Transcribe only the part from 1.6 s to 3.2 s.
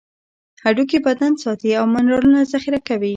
او منرالونه ذخیره کوي.